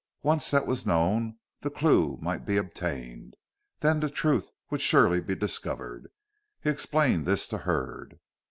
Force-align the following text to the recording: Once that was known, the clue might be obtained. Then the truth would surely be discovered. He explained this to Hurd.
Once 0.23 0.49
that 0.49 0.65
was 0.65 0.83
known, 0.83 1.37
the 1.61 1.69
clue 1.69 2.17
might 2.23 2.43
be 2.43 2.57
obtained. 2.57 3.35
Then 3.81 3.99
the 3.99 4.09
truth 4.09 4.49
would 4.71 4.81
surely 4.81 5.21
be 5.21 5.35
discovered. 5.35 6.09
He 6.63 6.71
explained 6.71 7.27
this 7.27 7.47
to 7.49 7.59
Hurd. 7.59 8.19